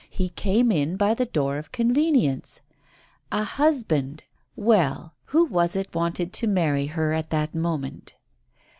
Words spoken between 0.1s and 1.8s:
came in by the door of